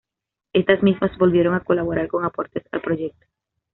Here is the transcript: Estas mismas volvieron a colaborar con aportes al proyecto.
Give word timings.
Estas 0.53 0.81
mismas 0.81 1.15
volvieron 1.19 1.53
a 1.53 1.59
colaborar 1.63 2.07
con 2.07 2.25
aportes 2.25 2.63
al 2.71 2.81
proyecto. 2.81 3.27